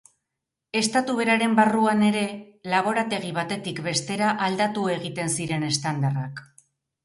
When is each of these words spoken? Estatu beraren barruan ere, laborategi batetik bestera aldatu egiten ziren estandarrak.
Estatu 0.79 1.17
beraren 1.19 1.53
barruan 1.59 2.01
ere, 2.07 2.23
laborategi 2.73 3.31
batetik 3.37 3.83
bestera 3.91 4.33
aldatu 4.49 4.89
egiten 4.99 5.33
ziren 5.39 5.71
estandarrak. 5.73 6.47